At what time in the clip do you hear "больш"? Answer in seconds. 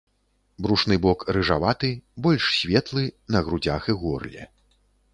2.27-2.49